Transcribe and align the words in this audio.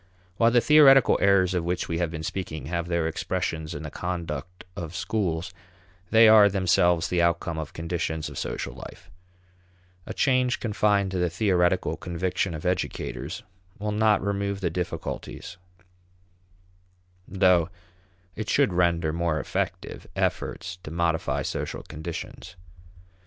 While 0.37 0.49
the 0.49 0.61
theoretical 0.61 1.19
errors 1.21 1.53
of 1.53 1.63
which 1.63 1.87
we 1.87 1.99
have 1.99 2.09
been 2.09 2.23
speaking 2.23 2.65
have 2.65 2.87
their 2.87 3.07
expressions 3.07 3.75
in 3.75 3.83
the 3.83 3.91
conduct 3.91 4.63
of 4.75 4.95
schools, 4.95 5.53
they 6.09 6.27
are 6.27 6.49
themselves 6.49 7.07
the 7.07 7.21
outcome 7.21 7.59
of 7.59 7.73
conditions 7.73 8.27
of 8.27 8.39
social 8.39 8.73
life. 8.73 9.11
A 10.07 10.13
change 10.15 10.59
confined 10.59 11.11
to 11.11 11.19
the 11.19 11.29
theoretical 11.29 11.97
conviction 11.97 12.55
of 12.55 12.65
educators 12.65 13.43
will 13.77 13.91
not 13.91 14.25
remove 14.25 14.59
the 14.59 14.71
difficulties, 14.71 15.57
though 17.27 17.69
it 18.35 18.49
should 18.49 18.73
render 18.73 19.13
more 19.13 19.39
effective 19.39 20.07
efforts 20.15 20.79
to 20.81 20.89
modify 20.89 21.43
social 21.43 21.83
conditions. 21.83 22.55